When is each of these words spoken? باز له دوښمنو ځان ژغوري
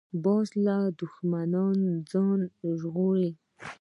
باز 0.23 0.49
له 0.65 0.75
دوښمنو 0.99 1.65
ځان 2.11 2.39
ژغوري 2.79 3.31